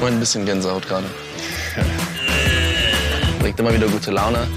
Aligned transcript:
Nur 0.00 0.08
ein 0.08 0.18
bisschen 0.18 0.46
Gänsehaut 0.46 0.88
gerade. 0.88 1.04
Bringt 3.38 3.60
immer 3.60 3.74
wieder 3.74 3.86
gute 3.86 4.10
Laune. 4.10 4.48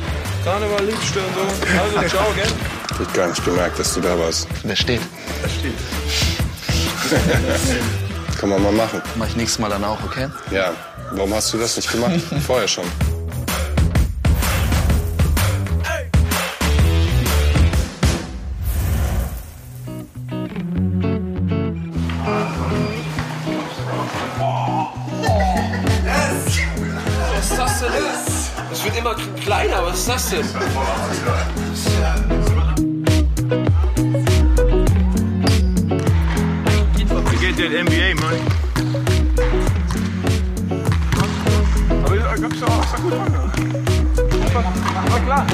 Karneval, 0.45 0.85
Liedstern 0.85 1.25
so. 1.35 1.99
Also, 2.01 2.07
ciao, 2.15 2.33
gell? 2.33 2.45
Ich 2.91 2.99
hab 2.99 3.13
gar 3.13 3.27
nicht 3.27 3.43
gemerkt, 3.43 3.77
dass 3.77 3.93
du 3.93 3.99
da 3.99 4.17
warst. 4.17 4.47
Wer 4.63 4.75
steht? 4.77 5.01
Da 5.41 5.49
steht. 5.49 5.73
Kann 8.39 8.49
man 8.49 8.63
mal 8.63 8.71
machen. 8.71 9.01
Mach 9.15 9.27
ich 9.27 9.35
nächstes 9.35 9.59
Mal 9.59 9.69
dann 9.69 9.83
auch, 9.83 10.01
okay? 10.05 10.27
Ja. 10.49 10.71
Warum 11.11 11.33
hast 11.33 11.53
du 11.53 11.57
das 11.57 11.75
nicht 11.75 11.91
gemacht? 11.91 12.13
Vorher 12.47 12.67
schon. 12.69 12.85
Immer 29.03 29.15
kleiner. 29.41 29.83
Was 29.83 29.99
ist 29.99 30.09
das 30.09 30.29
denn? 30.29 30.45
Forget 37.05 37.57
that 37.57 37.71
NBA, 37.83 38.15
man. 38.21 38.35
Aber 42.05 42.15
ich 42.15 42.23
hab's 42.23 42.59
doch 42.59 42.69
auch 42.69 43.01
gut 43.01 43.13
Aber 45.05 45.19
klar. 45.25 45.45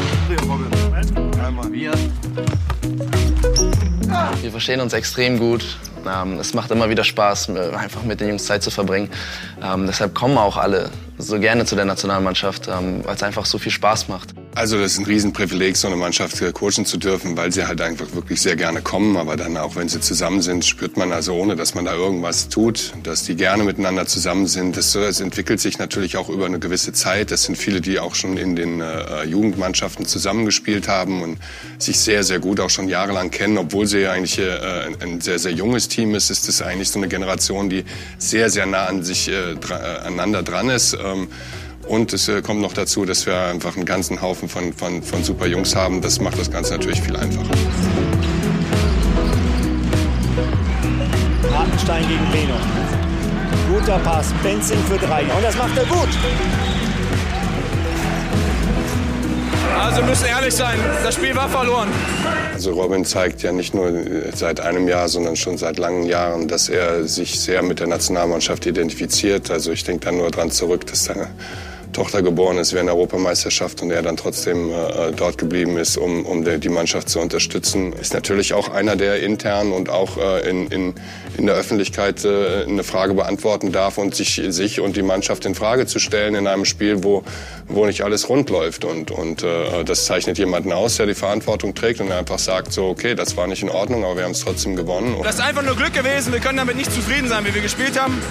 Wir. 1.72 1.92
Wir 4.42 4.52
verstehen 4.52 4.82
uns 4.82 4.94
extrem 4.94 5.40
gut. 5.40 5.78
Ähm, 6.06 6.40
es 6.40 6.54
macht 6.54 6.72
immer 6.72 6.90
wieder 6.90 7.04
Spaß, 7.04 7.50
äh, 7.50 7.76
einfach 7.76 8.04
mit 8.04 8.22
den 8.22 8.30
Jungs 8.30 8.46
Zeit 8.46 8.64
zu 8.64 8.72
verbringen. 8.72 9.10
Ähm, 9.62 9.86
deshalb 9.88 10.16
kommen 10.16 10.38
auch 10.38 10.58
alle 10.58 10.90
so 11.20 11.40
gerne 11.40 11.66
zu 11.66 11.76
der 11.76 11.86
Nationalmannschaft, 11.86 12.68
ähm, 12.68 13.06
weil 13.06 13.16
es 13.16 13.24
einfach 13.24 13.46
so 13.46 13.58
viel 13.58 13.72
Spaß 13.72 14.08
macht. 14.08 14.34
Also 14.60 14.78
das 14.78 14.92
ist 14.92 15.00
ein 15.00 15.06
Riesenprivileg, 15.06 15.78
so 15.78 15.88
eine 15.88 15.96
Mannschaft 15.96 16.38
coachen 16.54 16.86
zu 16.86 16.98
dürfen, 16.98 17.38
weil 17.38 17.50
sie 17.50 17.66
halt 17.66 17.80
einfach 17.80 18.08
wirklich 18.12 18.42
sehr 18.42 18.58
gerne 18.58 18.82
kommen. 18.82 19.16
Aber 19.16 19.38
dann 19.38 19.56
auch, 19.56 19.78
wenn 19.78 19.88
sie 19.88 20.02
zusammen 20.02 20.42
sind, 20.42 20.66
spürt 20.66 20.98
man 20.98 21.14
also, 21.14 21.34
ohne 21.34 21.56
dass 21.56 21.76
man 21.76 21.86
da 21.86 21.94
irgendwas 21.94 22.50
tut, 22.50 22.92
dass 23.04 23.24
die 23.24 23.38
gerne 23.38 23.64
miteinander 23.64 24.06
zusammen 24.06 24.48
sind. 24.48 24.76
Das, 24.76 24.92
das 24.92 25.22
entwickelt 25.22 25.62
sich 25.62 25.80
natürlich 25.80 26.18
auch 26.18 26.28
über 26.28 26.46
eine 26.46 26.60
gewisse 26.60 26.92
Zeit. 26.92 27.32
Das 27.32 27.44
sind 27.44 27.58
viele, 27.58 27.80
die 27.80 28.00
auch 28.00 28.16
schon 28.16 28.36
in 28.36 28.58
den 28.58 28.82
äh, 28.82 29.24
Jugendmannschaften 29.24 30.06
zusammengespielt 30.06 30.90
haben 30.90 31.22
und 31.22 31.38
sich 31.78 31.98
sehr, 31.98 32.26
sehr 32.26 32.40
gut 32.40 32.60
auch 32.60 32.70
schon 32.70 32.90
jahrelang 32.90 33.32
kennen. 33.32 33.58
Obwohl 33.58 33.88
sie 33.88 34.00
ja 34.00 34.12
eigentlich 34.12 34.40
äh, 34.40 34.94
ein 35.00 35.22
sehr, 35.22 35.40
sehr 35.40 35.54
junges 35.54 35.88
Team 35.88 36.16
ist, 36.16 36.32
ist 36.32 36.50
es 36.50 36.62
eigentlich 36.62 36.90
so 36.90 37.00
eine 37.00 37.08
Generation, 37.08 37.70
die 37.70 37.86
sehr, 38.18 38.50
sehr 38.50 38.66
nah 38.66 38.88
an 38.88 39.04
sich 39.04 39.30
äh, 39.30 39.56
dra 39.56 39.78
äh, 39.80 40.00
aneinander 40.00 40.44
dran 40.44 40.70
ist. 40.70 40.98
Ähm, 41.02 41.30
und 41.90 42.14
es 42.14 42.28
äh, 42.28 42.42
kommt 42.42 42.62
noch 42.62 42.74
dazu, 42.74 43.04
dass 43.04 43.26
wir 43.26 43.38
einfach 43.38 43.76
einen 43.76 43.86
ganzen 43.86 44.22
Haufen 44.22 44.48
von, 44.48 44.74
von, 44.74 45.02
von 45.02 45.24
super 45.24 45.48
Jungs 45.48 45.76
haben. 45.76 46.02
Das 46.02 46.22
macht 46.22 46.40
das 46.40 46.52
Ganze 46.52 46.74
natürlich 46.74 47.02
viel 47.02 47.16
einfacher. 47.16 47.50
Hartenstein 51.52 52.08
gegen 52.08 52.32
Beno. 52.32 52.56
Guter 53.74 53.98
Pass. 54.00 54.28
Benzing 54.44 54.80
für 54.88 54.98
drei. 54.98 55.24
Und 55.24 55.44
das 55.44 55.58
macht 55.58 55.76
er 55.78 55.86
gut. 55.86 56.10
Also, 59.80 60.02
wir 60.02 60.08
müssen 60.08 60.26
ehrlich 60.26 60.54
sein. 60.54 60.78
Das 61.04 61.16
Spiel 61.16 61.36
war 61.36 61.50
verloren. 61.50 61.90
Also 62.54 62.74
Robin 62.74 63.06
zeigt 63.06 63.42
ja 63.42 63.52
nicht 63.52 63.74
nur 63.74 63.92
seit 64.36 64.60
einem 64.60 64.88
Jahr, 64.88 65.08
sondern 65.08 65.38
schon 65.38 65.58
seit 65.58 65.80
langen 65.80 66.04
Jahren, 66.06 66.48
dass 66.48 66.68
er 66.68 67.08
sich 67.08 67.40
sehr 67.40 67.64
mit 67.64 67.80
der 67.80 67.88
Nationalmannschaft 67.88 68.66
identifiziert. 68.66 69.50
Also 69.50 69.72
ich 69.72 69.86
denke 69.86 70.06
da 70.06 70.12
nur 70.12 70.30
dran 70.30 70.52
zurück, 70.52 70.86
dass 70.86 71.06
seine 71.06 71.30
Tochter 71.94 72.22
geboren 72.22 72.58
ist 72.58 72.74
während 72.74 72.88
der 72.88 72.96
Europameisterschaft 72.96 73.82
und 73.82 73.92
er 73.92 74.02
dann 74.02 74.18
trotzdem 74.18 74.72
äh, 74.72 75.12
dort 75.16 75.38
geblieben 75.38 75.78
ist, 75.78 75.98
um, 75.98 76.26
um 76.26 76.44
der, 76.44 76.58
die 76.58 76.70
Mannschaft 76.70 77.10
zu 77.10 77.20
unterstützen. 77.20 77.94
Ist 77.94 78.14
natürlich 78.14 78.54
auch 78.54 78.70
einer, 78.70 78.96
der 78.96 79.22
intern 79.22 79.72
und 79.72 79.90
auch 79.90 80.18
äh, 80.18 80.50
in, 80.50 80.68
in, 80.68 80.94
in 81.38 81.46
der 81.46 81.56
Öffentlichkeit 81.56 82.24
äh, 82.26 82.64
eine 82.64 82.84
Frage 82.84 83.14
beantworten 83.14 83.72
darf 83.72 83.98
und 83.98 84.16
sich, 84.16 84.42
sich 84.50 84.80
und 84.80 84.96
die 84.96 85.02
Mannschaft 85.02 85.46
in 85.46 85.56
Frage 85.56 85.88
zu 85.88 86.00
stellen 86.00 86.36
in 86.36 86.48
einem 86.48 86.66
Spiel, 86.66 87.04
wo, 87.04 87.24
wo 87.68 87.86
nicht 87.86 88.04
alles 88.04 88.30
rund 88.30 88.50
läuft. 88.50 88.86
Und, 88.86 89.12
und 89.12 89.44
äh, 89.44 89.84
das 89.84 90.06
zeichnet 90.06 90.38
jemanden 90.38 90.72
aus, 90.72 90.98
der 90.98 91.06
die 91.06 91.16
Verantwortung 91.16 91.74
trägt 91.76 92.02
und 92.02 92.12
einfach 92.12 92.40
sagt, 92.40 92.72
so 92.72 92.88
okay, 92.88 93.16
das 93.16 93.36
war 93.36 93.48
nicht 93.48 93.64
in 93.64 93.70
Ordnung, 93.70 94.06
aber 94.06 94.18
wir 94.18 94.24
haben 94.24 94.32
es 94.32 94.42
trotzdem 94.42 94.76
gewonnen. 94.76 95.16
Das 95.24 95.36
ist 95.36 95.42
einfach 95.42 95.64
nur 95.64 95.76
Glück 95.76 95.94
gewesen. 95.94 96.34
Wir 96.34 96.40
können 96.40 96.58
damit 96.58 96.76
nicht 96.76 96.94
zufrieden 96.94 97.28
sein, 97.28 97.46
wie 97.46 97.54
wir 97.54 97.62
gespielt 97.62 98.00
haben. 98.00 98.22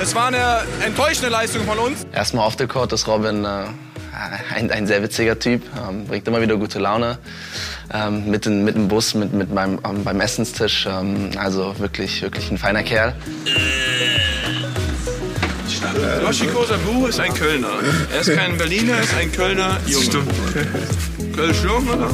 Es 0.00 0.14
war 0.14 0.28
eine 0.28 0.62
enttäuschende 0.84 1.28
Leistung 1.28 1.64
von 1.64 1.78
uns. 1.78 2.06
Erstmal 2.12 2.46
auf 2.46 2.54
der 2.54 2.68
Court 2.68 2.92
ist 2.92 3.08
Robin 3.08 3.44
äh, 3.44 3.64
ein, 4.54 4.70
ein 4.70 4.86
sehr 4.86 5.02
witziger 5.02 5.38
Typ, 5.38 5.62
ähm, 5.88 6.06
bringt 6.06 6.26
immer 6.28 6.40
wieder 6.40 6.56
gute 6.56 6.78
Laune. 6.78 7.18
Ähm, 7.92 8.30
mit, 8.30 8.46
in, 8.46 8.64
mit 8.64 8.76
dem 8.76 8.88
Bus, 8.88 9.14
mit, 9.14 9.32
mit 9.32 9.52
meinem, 9.52 9.80
ähm, 9.84 10.04
beim 10.04 10.20
Essenstisch. 10.20 10.86
Ähm, 10.88 11.30
also 11.36 11.78
wirklich, 11.78 12.22
wirklich 12.22 12.50
ein 12.50 12.58
feiner 12.58 12.82
Kerl. 12.82 13.14
Yoshiko 16.22 16.64
Sabu 16.64 17.06
ist 17.06 17.18
ein 17.18 17.34
Kölner. 17.34 17.68
Er 18.12 18.20
ist 18.20 18.34
kein 18.34 18.56
Berliner, 18.56 18.94
er 18.94 19.02
ist 19.02 19.14
ein 19.14 19.32
Kölner 19.32 19.78
Junge. 19.86 20.04
Stimmt. 20.04 20.32
Kölsch 21.34 21.62
Jung, 21.64 21.88
oder? 21.88 22.10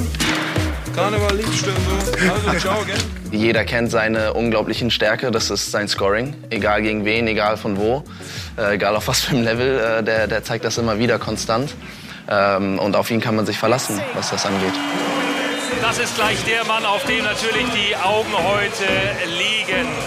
Karneval, 0.94 1.37
Liedstern 1.37 1.75
so. 1.88 2.32
Also, 2.32 2.59
ciao, 2.60 2.84
gell? 2.84 2.97
Jeder 3.32 3.65
kennt 3.65 3.91
seine 3.91 4.32
unglaublichen 4.34 4.91
Stärke, 4.91 5.31
das 5.31 5.50
ist 5.50 5.72
sein 5.72 5.88
Scoring. 5.88 6.34
Egal 6.50 6.82
gegen 6.82 7.05
wen, 7.05 7.27
egal 7.27 7.56
von 7.56 7.77
wo, 7.77 8.05
äh, 8.56 8.75
egal 8.75 8.94
auf 8.94 9.09
was 9.09 9.22
für 9.22 9.34
einem 9.34 9.44
Level, 9.44 9.78
äh, 9.78 10.05
der, 10.05 10.28
der 10.28 10.44
zeigt 10.44 10.65
das 10.65 10.78
immer 10.78 10.99
wieder 10.99 11.19
konstant. 11.19 11.75
Ähm, 12.28 12.78
und 12.78 12.94
auf 12.97 13.10
ihn 13.10 13.21
kann 13.21 13.34
man 13.34 13.44
sich 13.44 13.59
verlassen, 13.59 14.00
was 14.15 14.31
das 14.31 14.47
angeht. 14.47 14.72
Das 15.82 15.99
ist 15.99 16.15
gleich 16.15 16.43
der 16.44 16.65
Mann, 16.65 16.84
auf 16.87 17.05
dem 17.05 17.25
natürlich 17.25 17.66
die 17.75 17.97
Augen 17.97 18.32
heute 18.32 18.84
liegen 19.37 19.44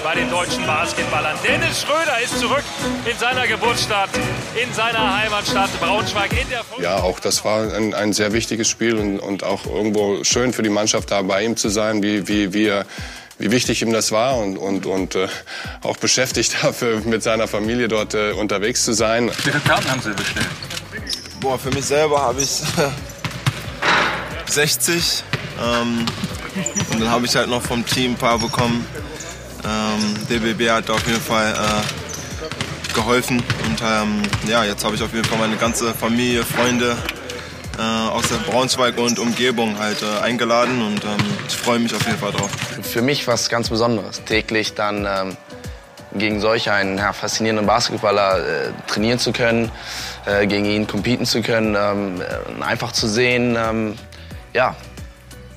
bei 0.03 0.16
den 0.16 0.29
deutschen 0.29 0.66
Basketballern. 0.66 1.38
Dennis 1.44 1.81
Schröder 1.81 2.19
ist 2.23 2.40
zurück 2.40 2.63
in 3.09 3.18
seiner 3.18 3.47
Geburtsstadt, 3.47 4.09
in 4.62 4.72
seiner 4.73 5.18
Heimatstadt 5.18 5.69
Braunschweig. 5.79 6.31
In 6.31 6.50
der 6.50 6.63
ja, 6.81 6.97
auch 6.97 7.19
das 7.19 7.44
war 7.44 7.73
ein, 7.73 7.94
ein 7.94 8.13
sehr 8.13 8.34
wichtiges 8.34 8.68
Spiel 8.68 8.95
und, 8.95 9.19
und 9.19 9.44
auch 9.44 9.66
irgendwo 9.66 10.23
schön 10.23 10.53
für 10.53 10.63
die 10.63 10.69
Mannschaft 10.69 11.12
da 11.12 11.22
bei 11.22 11.44
ihm 11.44 11.57
zu 11.57 11.69
sein, 11.69 12.03
wie, 12.03 12.28
wie, 12.28 12.53
wie 12.53 12.68
er 12.68 12.85
wie 13.40 13.51
wichtig 13.51 13.81
ihm 13.84 13.94
das 13.94 14.12
war 14.12 14.38
und, 14.38 14.57
und, 14.57 14.85
und 14.85 15.16
äh, 15.16 15.28
auch 15.84 15.97
beschäftigt 15.97 16.57
dafür, 16.63 17.01
mit 17.06 17.24
seiner 17.24 17.47
Familie 17.47 17.88
dort 17.88 18.13
äh, 18.13 18.31
unterwegs 18.31 18.84
zu 18.84 18.94
sein. 18.94 19.29
Wie 19.29 19.34
viele 19.34 19.59
Karten 19.59 19.89
haben 19.89 20.01
Sie 20.01 20.12
bestellt? 20.12 20.47
Boah, 21.39 21.57
für 21.57 21.69
mich 21.69 21.85
selber 21.85 22.22
habe 22.22 22.41
ich 22.41 22.62
60. 24.47 25.24
Ähm, 25.59 26.06
und 26.91 27.01
dann 27.01 27.09
habe 27.09 27.25
ich 27.25 27.35
halt 27.35 27.50
noch 27.50 27.62
vom 27.62 27.85
Team 27.85 28.13
ein 28.13 28.18
paar 28.18 28.39
bekommen. 28.39 28.85
Ähm, 29.67 30.28
DBB 30.29 30.69
hat 30.69 30.89
auf 30.89 31.05
jeden 31.05 31.19
Fall 31.19 31.53
äh, 31.53 32.94
geholfen. 32.94 33.44
Und 33.66 33.81
ähm, 33.83 34.22
ja, 34.47 34.63
jetzt 34.63 34.83
habe 34.85 34.95
ich 34.95 35.03
auf 35.03 35.13
jeden 35.13 35.25
Fall 35.25 35.38
meine 35.38 35.57
ganze 35.57 35.94
Familie, 35.94 36.44
Freunde 36.44 36.95
äh, 37.77 37.81
aus 37.81 38.29
der 38.29 38.38
Braunschweig 38.38 38.97
und 38.97 39.19
Umgebung 39.19 39.77
halt 39.77 40.01
äh, 40.01 40.23
eingeladen. 40.23 40.81
Und 40.81 41.03
ähm, 41.03 41.17
ich 41.47 41.56
freue 41.56 41.79
mich 41.79 41.94
auf 41.94 42.06
jeden 42.06 42.17
Fall 42.17 42.31
drauf. 42.31 42.50
Für 42.81 43.01
mich 43.01 43.27
was 43.27 43.50
ganz 43.50 43.69
Besonderes, 43.69 44.23
täglich 44.23 44.73
dann 44.73 45.06
ähm, 45.06 45.38
gegen 46.16 46.39
solch 46.39 46.72
einen 46.72 46.97
ja, 46.97 47.11
faszinierenden 47.11 47.66
Basketballer 47.66 48.39
äh, 48.39 48.72
trainieren 48.88 49.19
zu 49.19 49.33
können, 49.33 49.72
äh, 50.25 50.47
gegen 50.47 50.66
ihn 50.66 50.88
competen 50.88 51.25
zu 51.25 51.41
können, 51.41 51.75
ähm, 51.77 52.22
einfach 52.61 52.94
zu 52.94 53.07
sehen, 53.07 53.57
ähm, 53.59 53.95
ja, 54.53 54.75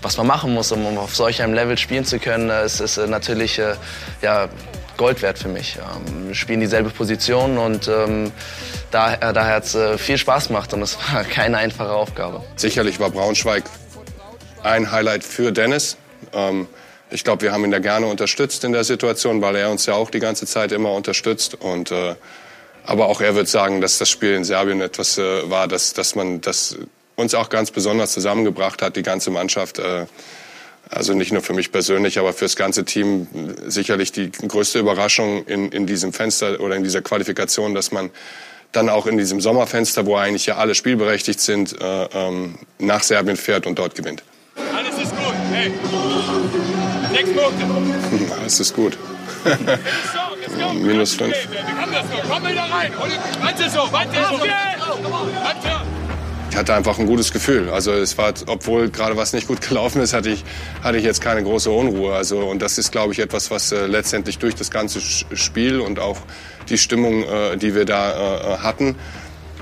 was 0.03 0.17
man 0.17 0.27
machen 0.27 0.55
muss, 0.55 0.73
um 0.73 0.99
auf 0.99 1.15
solch 1.15 1.43
einem 1.43 1.55
Level 1.55 1.77
spielen 1.79 2.05
zu 2.05 2.19
können, 2.19 2.51
es 2.51 2.81
ist 2.81 2.97
äh, 2.97 3.07
natürlich 3.07 3.59
äh, 3.59 3.75
ja, 4.23 4.49
Gold 4.97 5.23
wert 5.23 5.39
für 5.39 5.49
mich. 5.49 5.79
Ähm, 5.79 6.29
wir 6.29 6.35
spielen 6.35 6.61
dieselbe 6.61 6.91
Position 6.91 7.59
und 7.59 7.89
ähm, 7.89 8.33
da, 8.91 9.15
äh, 9.15 9.33
daher 9.33 9.57
hat 9.57 9.65
es 9.65 9.75
äh, 9.75 9.99
viel 9.99 10.19
Spaß 10.19 10.49
gemacht 10.49 10.73
und 10.75 10.83
es 10.83 10.99
war 11.13 11.25
keine 11.25 11.59
einfache 11.59 11.93
Aufgabe. 11.93 12.43
Sicherlich 12.57 13.01
war 13.01 13.11
Braunschweig 13.11 13.65
ein 14.63 14.91
Highlight 14.91 15.25
für 15.25 15.53
Dennis. 15.53 15.97
Ähm, 16.33 16.69
ich 17.11 17.25
glaube, 17.25 17.43
wir 17.43 17.53
haben 17.53 17.65
ihn 17.65 17.71
da 17.71 17.79
gerne 17.79 18.07
unterstützt 18.07 18.63
in 18.65 18.73
der 18.73 18.85
Situation, 18.85 19.43
weil 19.43 19.57
er 19.57 19.71
uns 19.71 19.87
ja 19.87 19.95
auch 19.95 20.11
die 20.11 20.21
ganze 20.21 20.47
Zeit 20.47 20.71
immer 20.71 20.93
unterstützt. 20.93 21.55
Und, 21.55 21.91
äh, 21.91 22.15
aber 22.85 23.07
auch 23.07 23.21
er 23.21 23.35
wird 23.35 23.49
sagen, 23.49 23.81
dass 23.81 23.99
das 23.99 24.09
Spiel 24.09 24.35
in 24.35 24.45
Serbien 24.45 24.81
etwas 24.81 25.19
äh, 25.19 25.51
war, 25.51 25.67
dass, 25.67 25.93
dass 25.93 26.15
man 26.15 26.41
das 26.41 26.77
uns 27.21 27.35
auch 27.35 27.49
ganz 27.49 27.71
besonders 27.71 28.13
zusammengebracht 28.13 28.83
hat, 28.83 28.97
die 28.97 29.03
ganze 29.03 29.31
Mannschaft. 29.31 29.79
Äh, 29.79 30.07
also 30.89 31.15
nicht 31.15 31.33
nur 31.33 31.41
für 31.41 31.53
mich 31.53 31.71
persönlich, 31.71 32.19
aber 32.19 32.33
fürs 32.33 32.57
ganze 32.57 32.85
Team 32.85 33.29
sicherlich 33.67 34.11
die 34.11 34.33
größte 34.33 34.81
Überraschung 34.81 35.45
in, 35.47 35.71
in 35.71 35.87
diesem 35.87 36.13
Fenster 36.13 36.59
oder 36.59 36.75
in 36.75 36.83
dieser 36.83 37.01
Qualifikation, 37.01 37.75
dass 37.75 37.93
man 37.93 38.11
dann 38.73 38.89
auch 38.89 39.07
in 39.07 39.17
diesem 39.17 39.41
Sommerfenster, 39.41 40.07
wo 40.07 40.17
eigentlich 40.17 40.47
ja 40.47 40.57
alle 40.57 40.75
spielberechtigt 40.75 41.41
sind, 41.41 41.81
äh, 41.81 42.05
ähm, 42.13 42.57
nach 42.79 43.03
Serbien 43.03 43.37
fährt 43.37 43.67
und 43.67 43.79
dort 43.79 43.95
gewinnt. 43.95 44.23
Alles 44.75 44.97
ist 44.99 45.11
gut. 45.17 45.35
Hey. 45.53 45.73
Sechs 47.13 47.31
Punkte. 47.31 48.35
Alles 48.41 48.61
ist 48.61 48.75
gut. 48.75 48.99
minus 50.75 51.15
fünf. 51.15 51.35
Komm 52.29 52.47
wieder 52.47 52.63
rein. 52.63 52.93
Warte 53.41 53.71
so, 53.71 53.93
warte 53.93 54.17
so. 54.29 56.00
Ich 56.61 56.63
hatte 56.63 56.75
einfach 56.75 56.99
ein 56.99 57.07
gutes 57.07 57.33
Gefühl. 57.33 57.71
Also 57.71 57.91
es 57.91 58.19
war, 58.19 58.35
obwohl 58.47 58.91
gerade 58.91 59.17
was 59.17 59.33
nicht 59.33 59.49
gut 59.49 59.63
gelaufen 59.67 60.03
ist, 60.03 60.13
hatte 60.13 60.29
ich, 60.29 60.45
hatte 60.83 60.99
ich 60.99 61.05
jetzt 61.05 61.23
keine 61.23 61.43
große 61.43 61.71
Unruhe. 61.71 62.15
Also 62.15 62.41
und 62.41 62.61
das 62.61 62.77
ist, 62.77 62.93
glaube 62.93 63.15
ich, 63.15 63.19
etwas, 63.19 63.51
was 63.51 63.73
äh, 63.73 63.87
letztendlich 63.87 64.37
durch 64.37 64.57
das 64.57 64.71
ganze 64.71 65.01
Spiel 65.01 65.81
und 65.81 65.99
auch 65.99 66.19
die 66.69 66.77
Stimmung, 66.77 67.23
äh, 67.23 67.57
die 67.57 67.75
wir 67.75 67.87
da 67.87 68.11
äh, 68.11 68.59
hatten, 68.59 68.97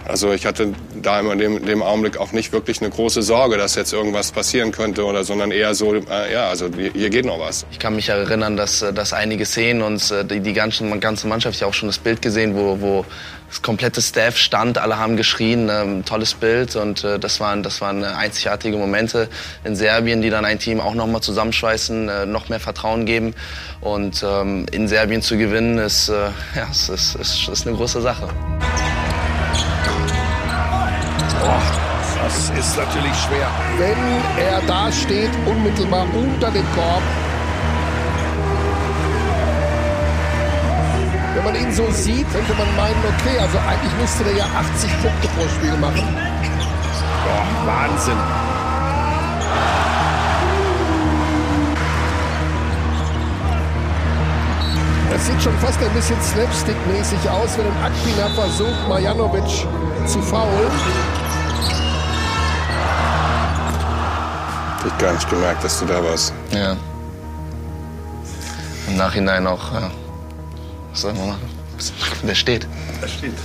also 0.07 0.33
ich 0.33 0.47
hatte 0.47 0.73
da 1.03 1.21
immer 1.21 1.33
in 1.33 1.39
dem, 1.39 1.67
dem 1.67 1.83
Augenblick 1.83 2.17
auch 2.19 2.33
nicht 2.33 2.53
wirklich 2.53 2.81
eine 2.81 2.91
große 2.91 3.23
Sorge, 3.23 3.57
dass 3.57 3.75
jetzt 3.75 3.93
irgendwas 3.93 4.33
passieren 4.33 4.73
könnte 4.73 5.05
oder, 5.05 5.25
sondern 5.25 5.51
eher 5.51 5.75
so, 5.75 5.95
äh, 5.95 6.33
ja, 6.33 6.49
also 6.49 6.69
hier 6.77 7.11
geht 7.11 7.25
noch 7.25 7.41
was. 7.41 7.67
Ich 7.71 7.79
kann 7.79 7.95
mich 7.97 8.09
erinnern, 8.09 8.57
dass, 8.57 8.83
äh, 8.83 8.93
dass 8.93 9.13
einige 9.13 9.45
Szenen 9.47 9.83
und 9.83 10.11
äh, 10.11 10.25
die, 10.25 10.41
die 10.41 10.53
ganze, 10.53 10.87
ganze 10.99 11.27
Mannschaft, 11.27 11.61
habe 11.61 11.69
auch 11.71 11.75
schon 11.75 11.89
das 11.89 11.99
Bild 11.99 12.23
gesehen, 12.23 12.55
wo, 12.55 12.81
wo 12.81 13.05
das 13.49 13.63
komplette 13.63 14.03
Staff 14.03 14.37
stand, 14.37 14.79
alle 14.79 14.99
haben 14.99 15.17
geschrien, 15.17 15.69
ähm, 15.71 16.05
tolles 16.05 16.35
Bild 16.35 16.77
und 16.77 17.03
äh, 17.05 17.19
das, 17.19 17.41
waren, 17.41 17.63
das 17.63 17.81
waren 17.81 18.05
einzigartige 18.05 18.77
Momente 18.77 19.29
in 19.65 19.75
Serbien, 19.75 20.21
die 20.23 20.31
dann 20.31 20.45
ein 20.45 20.59
Team 20.59 20.81
auch 20.81 20.95
nochmal 20.95 21.23
zusammenschweißen, 21.23 22.09
äh, 22.09 22.27
noch 22.27 22.49
mehr 22.49 22.61
Vertrauen 22.61 23.07
geben 23.07 23.35
und 23.81 24.25
ähm, 24.27 24.67
in 24.71 24.87
Serbien 24.87 25.23
zu 25.23 25.39
gewinnen 25.39 25.79
ist, 25.79 26.09
äh, 26.09 26.13
ja, 26.57 26.69
ist, 26.71 26.89
ist, 26.91 27.15
ist, 27.15 27.49
ist 27.49 27.67
eine 27.67 27.77
große 27.77 28.03
Sache. 28.03 28.29
Das 32.23 32.51
ist 32.51 32.77
natürlich 32.77 33.15
schwer. 33.17 33.49
Wenn 33.79 34.45
er 34.45 34.61
da 34.67 34.91
steht, 34.93 35.31
unmittelbar 35.47 36.07
unter 36.15 36.51
dem 36.51 36.65
Korb. 36.75 37.03
Wenn 41.35 41.45
man 41.45 41.55
ihn 41.55 41.73
so 41.73 41.89
sieht, 41.91 42.31
könnte 42.33 42.53
man 42.55 42.77
meinen, 42.77 43.03
okay, 43.05 43.39
also 43.39 43.59
eigentlich 43.59 43.93
müsste 44.01 44.25
der 44.25 44.35
ja 44.35 44.45
80 44.45 44.91
Punkte 45.01 45.29
pro 45.29 45.49
Spiel 45.49 45.77
machen. 45.79 46.17
Boah, 47.25 47.67
Wahnsinn. 47.67 48.19
Das 55.11 55.27
sieht 55.27 55.43
schon 55.43 55.59
fast 55.59 55.83
ein 55.83 55.93
bisschen 55.95 56.21
slapstick-mäßig 56.21 57.31
aus, 57.31 57.57
wenn 57.57 57.67
ein 57.67 57.85
Akpina 57.85 58.29
versucht, 58.35 58.89
Marjanovic 58.89 59.67
zu 60.07 60.21
faulen. 60.23 61.18
Ich 64.89 64.99
gar 64.99 65.13
nicht 65.13 65.29
gemerkt, 65.29 65.63
dass 65.63 65.79
du 65.81 65.87
da 65.87 66.03
warst. 66.03 66.33
Ja. 66.51 66.77
Im 68.87 68.97
Nachhinein 68.97 69.47
auch, 69.47 69.73
ja. 69.73 69.91
Was 70.91 71.03
soll 71.03 71.13
man 71.13 71.29
machen? 71.29 71.49
Der 72.23 72.35
steht. 72.35 72.67
Da 73.01 73.09
steht. 73.09 73.35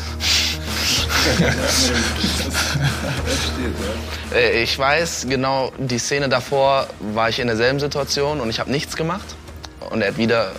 Äh, 4.33 4.63
Ich 4.63 4.77
weiß 4.77 5.27
genau, 5.29 5.71
die 5.77 5.99
Szene 5.99 6.27
davor 6.27 6.87
war 6.99 7.29
ich 7.29 7.39
in 7.39 7.47
derselben 7.47 7.79
Situation 7.79 8.41
und 8.41 8.49
ich 8.49 8.59
habe 8.59 8.71
nichts 8.71 8.95
gemacht. 8.95 9.35
Und 9.91 10.01
er 10.01 10.09
hat 10.09 10.17
wieder 10.17 10.51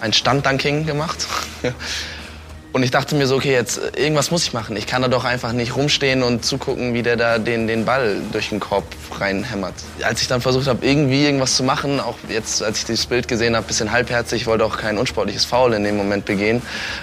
ein 0.00 0.12
Standdanking 0.12 0.84
gemacht. 0.86 1.26
Und 2.74 2.82
ich 2.82 2.90
dachte 2.90 3.14
mir 3.14 3.28
so, 3.28 3.36
okay, 3.36 3.52
jetzt 3.52 3.78
äh, 3.78 4.02
irgendwas 4.02 4.32
muss 4.32 4.42
ich 4.42 4.52
machen. 4.52 4.76
Ich 4.76 4.88
kann 4.88 5.00
da 5.00 5.06
doch 5.06 5.24
einfach 5.24 5.52
nicht 5.52 5.76
rumstehen 5.76 6.24
und 6.24 6.44
zugucken, 6.44 6.92
wie 6.92 7.04
der 7.04 7.14
da 7.16 7.38
den, 7.38 7.68
den 7.68 7.84
Ball 7.84 8.16
durch 8.32 8.48
den 8.48 8.58
Korb 8.58 8.84
reinhämmert. 9.16 9.74
Als 10.02 10.22
ich 10.22 10.26
dann 10.26 10.40
versucht 10.40 10.66
habe, 10.66 10.84
irgendwie 10.84 11.24
irgendwas 11.24 11.54
zu 11.54 11.62
machen, 11.62 12.00
auch 12.00 12.16
jetzt, 12.28 12.64
als 12.64 12.78
ich 12.78 12.84
dieses 12.84 13.06
Bild 13.06 13.28
gesehen 13.28 13.54
habe, 13.54 13.64
bisschen 13.64 13.92
halbherzig, 13.92 14.48
wollte 14.48 14.64
auch 14.64 14.76
kein 14.76 14.98
unsportliches 14.98 15.44
Foul 15.44 15.72
in 15.74 15.84
dem 15.84 15.96
Moment 15.96 16.24
begehen, 16.24 16.62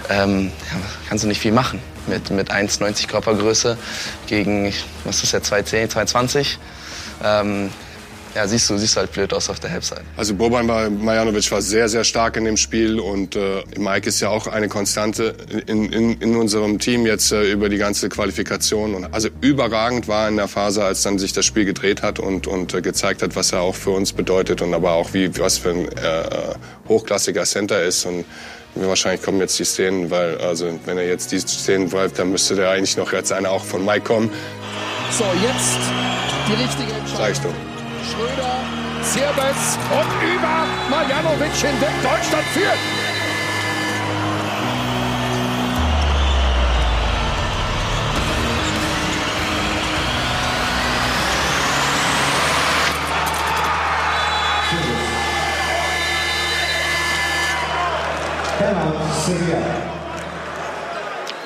ähm, 0.10 0.52
ja, 0.70 0.78
kannst 1.08 1.24
du 1.24 1.30
nicht 1.30 1.40
viel 1.40 1.54
machen. 1.54 1.80
Mit, 2.06 2.32
mit 2.32 2.52
1,90 2.52 3.08
Körpergröße 3.08 3.78
gegen, 4.28 4.74
was 5.06 5.24
ist 5.24 5.32
der, 5.32 5.42
2,10, 5.42 5.90
2,20. 5.90 6.58
Ähm, 7.24 7.70
ja, 8.36 8.48
siehst 8.48 8.70
du, 8.70 8.78
siehst 8.78 8.96
du 8.96 9.02
halt 9.02 9.12
blöd 9.12 9.34
aus 9.34 9.50
auf 9.50 9.60
der 9.60 9.72
Halbzeit. 9.72 10.02
Also 10.16 10.34
Boban 10.34 10.68
war, 10.68 10.90
Marjanovic 10.90 11.52
war 11.52 11.62
sehr, 11.62 11.90
sehr 11.90 12.04
stark 12.04 12.38
in 12.38 12.46
dem 12.46 12.58
Spiel 12.58 13.00
und 13.00 13.36
äh, 13.36 13.64
Mike 13.78 14.08
ist 14.08 14.20
ja 14.20 14.30
auch 14.30 14.48
eine 14.48 14.68
Konstante 14.68 15.36
in, 15.68 15.92
in, 15.92 16.20
in 16.22 16.36
unserem 16.36 16.80
Team 16.80 17.06
jetzt 17.06 17.32
äh, 17.32 17.52
über 17.52 17.70
die 17.70 17.78
ganze 17.78 18.10
Qualifikation. 18.10 18.96
Und 18.96 19.14
also 19.14 19.30
überragend 19.42 20.08
war 20.08 20.28
in 20.28 20.38
der 20.38 20.48
Phase, 20.48 20.84
als 20.84 21.04
dann 21.04 21.20
sich 21.20 21.34
das 21.34 21.46
Spiel 21.46 21.66
gedreht 21.66 22.02
hat 22.02 22.20
und, 22.20 22.48
und 22.48 22.74
äh, 22.74 22.82
gezeigt 22.82 23.22
hat, 23.22 23.36
was 23.36 23.52
er 23.52 23.62
auch 23.62 23.76
für 23.76 23.92
uns 23.92 24.14
bedeutet 24.14 24.62
und 24.62 24.74
aber 24.74 24.94
auch 24.94 25.14
wie 25.14 25.38
was 25.40 25.58
für 25.58 25.72
ein 25.72 25.88
äh, 25.90 26.56
hochklassiger 26.88 27.44
Center 27.44 27.84
ist 27.84 28.06
und 28.06 28.26
Wahrscheinlich 28.74 29.22
kommen 29.22 29.40
jetzt 29.42 29.60
die 29.60 29.66
Szenen, 29.66 30.10
weil 30.12 30.38
also 30.38 30.80
wenn 30.86 30.98
er 30.98 31.06
jetzt 31.06 31.34
die 31.34 31.40
Szenen 31.40 31.90
bleibt, 31.90 32.18
dann 32.18 32.32
müsste 32.32 32.56
der 32.56 32.70
eigentlich 32.70 32.96
noch 32.96 33.12
jetzt 33.12 33.34
einer 33.34 33.52
auch 33.52 33.66
von 33.66 33.86
Mike 33.86 34.06
kommen. 34.06 34.32
So, 35.12 35.26
jetzt 35.44 35.78
die 36.48 36.54
richtige 36.54 36.94
Entscheidung. 36.94 37.18
Sag 37.18 37.32
ich 37.32 37.40
doch. 37.40 37.71
Schröder, 38.12 38.60
Zirbes 39.04 39.78
und 39.90 40.12
über 40.22 40.66
Marjanovic 40.90 41.54
hinweg. 41.54 41.94
Deutschland 42.04 42.44
führt. 42.54 42.78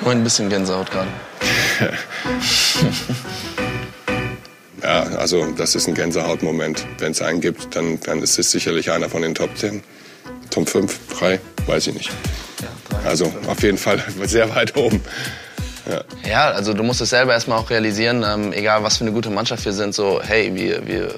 Nur 0.00 0.12
ein 0.12 0.24
bisschen 0.24 0.48
Gänsehaut 0.48 0.90
gerade. 0.90 1.08
Ja, 4.86 5.02
also 5.18 5.46
das 5.50 5.74
ist 5.74 5.88
ein 5.88 5.94
Gänsehautmoment. 5.94 6.86
Wenn 6.98 7.10
es 7.10 7.20
einen 7.20 7.40
gibt, 7.40 7.74
dann, 7.74 7.98
dann 8.00 8.22
ist 8.22 8.38
es 8.38 8.52
sicherlich 8.52 8.92
einer 8.92 9.08
von 9.10 9.22
den 9.22 9.34
Top 9.34 9.50
10. 9.58 9.82
Top 10.50 10.68
5, 10.68 11.18
3, 11.18 11.40
weiß 11.66 11.88
ich 11.88 11.94
nicht. 11.94 12.10
Also 13.04 13.32
auf 13.48 13.60
jeden 13.64 13.78
Fall 13.78 14.00
sehr 14.26 14.54
weit 14.54 14.76
oben. 14.76 15.02
Ja. 15.90 16.02
Ja, 16.30 16.50
also 16.50 16.72
du 16.72 16.84
musst 16.84 17.00
es 17.00 17.10
selber 17.10 17.32
erstmal 17.32 17.58
auch 17.58 17.68
realisieren, 17.68 18.24
ähm, 18.24 18.52
egal 18.52 18.84
was 18.84 18.98
für 18.98 19.02
eine 19.04 19.12
gute 19.12 19.28
Mannschaft 19.30 19.64
wir 19.64 19.72
sind, 19.72 19.92
so, 19.92 20.20
hey, 20.22 20.52
wir, 20.54 20.86
wir, 20.86 21.14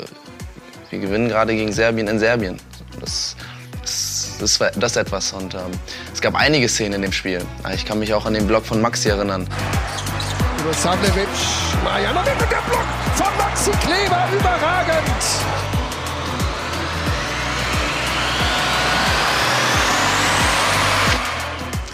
wir 0.88 0.98
gewinnen 0.98 1.28
gerade 1.28 1.54
gegen 1.54 1.70
Serbien 1.72 2.08
in 2.08 2.18
Serbien. 2.18 2.58
Das, 3.00 3.36
das, 3.82 4.30
das, 4.40 4.60
war- 4.60 4.70
das 4.76 4.92
ist 4.92 4.96
etwas. 4.96 5.32
Und 5.34 5.52
ähm, 5.52 5.60
es 6.14 6.22
gab 6.22 6.34
einige 6.36 6.70
Szenen 6.70 6.94
in 6.94 7.02
dem 7.02 7.12
Spiel. 7.12 7.42
Ich 7.74 7.84
kann 7.84 7.98
mich 7.98 8.14
auch 8.14 8.24
an 8.24 8.32
den 8.32 8.46
Blog 8.46 8.64
von 8.64 8.80
Maxi 8.80 9.10
erinnern. 9.10 9.46
Über 10.60 10.72
Savlevic, 10.72 11.28
Marjanovic 11.84 12.40
mit 12.40 12.50
der 12.50 12.62
Block 12.68 12.84
von 13.18 13.36
Maxi 13.36 13.70
Kleber. 13.70 14.28
Überragend. 14.32 15.22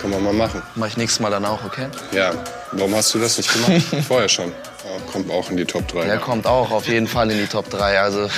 Kann 0.01 0.11
man 0.11 0.23
mal 0.23 0.33
machen. 0.35 0.63
Mach 0.75 0.87
ich 0.87 0.99
nächstes 0.99 1.21
Mal 1.21 1.31
dann 1.31 1.47
auch, 1.47 1.65
okay? 1.65 1.87
Ja, 2.13 2.33
warum 2.73 2.95
hast 2.95 3.15
du 3.15 3.19
das 3.19 3.39
nicht 3.39 3.51
gemacht? 3.51 3.83
Vorher 4.07 4.29
schon. 4.29 4.49
Ja, 4.51 5.11
kommt 5.11 5.31
auch 5.31 5.49
in 5.49 5.57
die 5.57 5.65
Top 5.65 5.89
3. 5.89 6.05
Der 6.05 6.19
kommt 6.19 6.47
auch 6.47 6.71
auf 6.71 6.87
jeden 6.87 7.07
Fall 7.07 7.31
in 7.31 7.39
die 7.39 7.47
Top 7.47 7.71
3. 7.71 8.01
Also, 8.01 8.29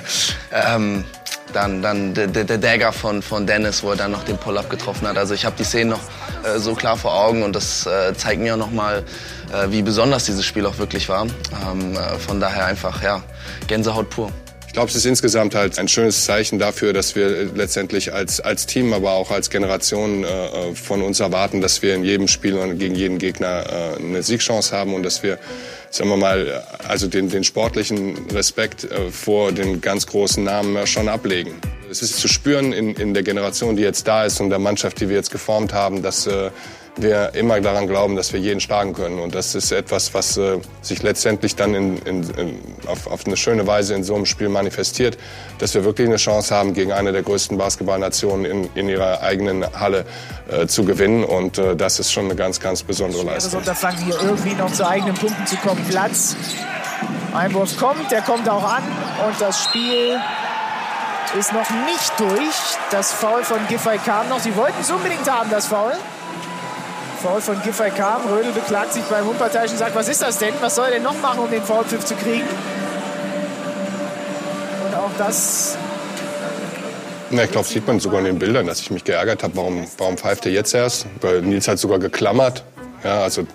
ähm, 0.50 1.04
dann, 1.52 1.82
dann 1.82 2.14
der, 2.14 2.28
der 2.28 2.58
Dagger 2.58 2.92
von, 2.92 3.22
von 3.22 3.46
Dennis, 3.46 3.82
wo 3.82 3.90
er 3.90 3.96
dann 3.96 4.12
noch 4.12 4.24
den 4.24 4.38
Pull-Up 4.38 4.70
getroffen 4.70 5.06
hat. 5.08 5.16
Also 5.16 5.34
ich 5.34 5.44
habe 5.44 5.56
die 5.58 5.64
Szene 5.64 5.90
noch 5.90 6.00
äh, 6.44 6.58
so 6.58 6.74
klar 6.74 6.96
vor 6.96 7.14
Augen 7.14 7.42
und 7.42 7.54
das 7.54 7.86
äh, 7.86 8.14
zeigt 8.14 8.40
mir 8.40 8.54
auch 8.54 8.58
noch 8.58 8.70
mal, 8.70 9.04
äh, 9.52 9.70
wie 9.70 9.82
besonders 9.82 10.24
dieses 10.26 10.44
Spiel 10.44 10.66
auch 10.66 10.78
wirklich 10.78 11.08
war. 11.08 11.22
Ähm, 11.22 11.96
äh, 11.96 12.18
von 12.18 12.40
daher 12.40 12.66
einfach, 12.66 13.02
ja, 13.02 13.22
Gänsehaut 13.66 14.10
pur. 14.10 14.30
Ich 14.70 14.74
glaube, 14.74 14.88
es 14.88 14.94
ist 14.94 15.04
insgesamt 15.04 15.56
halt 15.56 15.80
ein 15.80 15.88
schönes 15.88 16.24
Zeichen 16.24 16.60
dafür, 16.60 16.92
dass 16.92 17.16
wir 17.16 17.26
äh, 17.26 17.48
letztendlich 17.56 18.14
als, 18.14 18.38
als 18.38 18.66
Team, 18.66 18.92
aber 18.92 19.10
auch 19.14 19.32
als 19.32 19.50
Generation 19.50 20.22
äh, 20.22 20.76
von 20.76 21.02
uns 21.02 21.18
erwarten, 21.18 21.60
dass 21.60 21.82
wir 21.82 21.96
in 21.96 22.04
jedem 22.04 22.28
Spiel 22.28 22.56
und 22.56 22.78
gegen 22.78 22.94
jeden 22.94 23.18
Gegner 23.18 23.64
äh, 23.68 24.00
eine 24.00 24.22
Siegchance 24.22 24.70
haben 24.70 24.94
und 24.94 25.02
dass 25.02 25.24
wir, 25.24 25.40
sagen 25.90 26.08
wir 26.10 26.16
mal, 26.16 26.64
also 26.86 27.08
den, 27.08 27.28
den 27.28 27.44
sportlichen 27.44 28.26
Respekt 28.30 28.84
äh, 28.84 29.10
vor 29.10 29.52
den 29.52 29.80
ganz 29.80 30.06
großen 30.06 30.42
Namen 30.42 30.86
schon 30.86 31.08
ablegen. 31.08 31.52
Es 31.90 32.02
ist 32.02 32.18
zu 32.18 32.28
spüren 32.28 32.72
in, 32.72 32.94
in 32.94 33.14
der 33.14 33.24
Generation, 33.24 33.76
die 33.76 33.82
jetzt 33.82 34.06
da 34.06 34.24
ist 34.24 34.40
und 34.40 34.50
der 34.50 34.60
Mannschaft, 34.60 35.00
die 35.00 35.08
wir 35.08 35.16
jetzt 35.16 35.32
geformt 35.32 35.72
haben, 35.72 36.02
dass 36.02 36.26
äh, 36.26 36.50
wir 36.96 37.34
immer 37.34 37.60
daran 37.60 37.86
glauben, 37.86 38.16
dass 38.16 38.32
wir 38.32 38.40
jeden 38.40 38.60
schlagen 38.60 38.92
können. 38.92 39.18
Und 39.18 39.34
das 39.34 39.54
ist 39.54 39.72
etwas, 39.72 40.12
was 40.14 40.36
äh, 40.36 40.58
sich 40.82 41.02
letztendlich 41.02 41.56
dann 41.56 41.74
in, 41.74 41.98
in, 41.98 42.30
in, 42.30 42.58
auf, 42.86 43.06
auf 43.06 43.26
eine 43.26 43.36
schöne 43.36 43.66
Weise 43.66 43.94
in 43.94 44.04
so 44.04 44.14
einem 44.14 44.26
Spiel 44.26 44.48
manifestiert, 44.48 45.16
dass 45.58 45.74
wir 45.74 45.84
wirklich 45.84 46.08
eine 46.08 46.16
Chance 46.16 46.54
haben, 46.54 46.74
gegen 46.74 46.92
eine 46.92 47.12
der 47.12 47.22
größten 47.22 47.56
Basketballnationen 47.56 48.68
in, 48.74 48.88
ihrer 48.88 49.22
eigenen 49.22 49.64
Halle 49.78 50.04
äh, 50.48 50.66
zu 50.66 50.84
gewinnen. 50.84 51.24
Und 51.24 51.58
äh, 51.58 51.76
das 51.76 52.00
ist 52.00 52.12
schon 52.12 52.26
eine 52.26 52.36
ganz, 52.36 52.60
ganz 52.60 52.82
besondere 52.82 53.24
Leistung. 53.24 53.60
Unterfangen 53.60 54.04
hier 54.04 54.16
irgendwie 54.22 54.54
noch 54.54 54.72
zu 54.72 54.86
eigenen 54.86 55.14
Punkten 55.14 55.46
zu 55.46 55.56
kommen. 55.56 55.84
Platz. 55.88 56.36
Einwurf 57.34 57.76
kommt, 57.76 58.10
der 58.10 58.22
kommt 58.22 58.48
auch 58.48 58.64
an 58.64 58.82
und 59.26 59.40
das 59.40 59.62
Spiel 59.64 60.18
ist 61.38 61.52
noch 61.52 61.70
nicht 61.86 62.12
durch. 62.18 62.76
Das 62.90 63.12
Foul 63.12 63.44
von 63.44 63.58
Giffey 63.68 63.98
kam 63.98 64.28
noch. 64.28 64.40
Sie 64.40 64.54
wollten 64.56 64.80
es 64.80 64.90
unbedingt 64.90 65.30
haben, 65.30 65.48
das 65.48 65.66
Foul. 65.66 65.92
Foul 67.20 67.40
von 67.40 67.60
Giffey 67.62 67.90
kam. 67.90 68.22
Rödel 68.26 68.52
beklagt 68.52 68.94
sich 68.94 69.02
beim 69.04 69.28
Unparteiischen 69.28 69.72
und 69.72 69.78
sagt, 69.78 69.94
was 69.94 70.08
ist 70.08 70.22
das 70.22 70.38
denn? 70.38 70.54
Was 70.60 70.74
soll 70.74 70.86
er 70.86 70.92
denn 70.92 71.02
noch 71.02 71.20
machen, 71.20 71.40
um 71.40 71.50
den 71.50 71.62
Foulpfiff 71.62 72.04
zu 72.04 72.14
kriegen? 72.14 72.46
Und 74.86 74.94
auch 74.94 75.10
das 75.18 75.76
Na, 77.30 77.44
ich 77.44 77.50
glaube, 77.50 77.68
sieht 77.68 77.86
man 77.86 78.00
sogar 78.00 78.20
in 78.20 78.24
den 78.24 78.38
Bildern, 78.38 78.66
dass 78.66 78.80
ich 78.80 78.90
mich 78.90 79.04
geärgert 79.04 79.42
habe. 79.42 79.56
Warum, 79.56 79.86
warum 79.98 80.16
pfeift 80.16 80.46
er 80.46 80.52
jetzt 80.52 80.74
erst? 80.74 81.06
Weil 81.20 81.42
Nils 81.42 81.68
hat 81.68 81.78
sogar 81.78 81.98
geklammert. 81.98 82.64
Ja, 83.04 83.22
also 83.22 83.46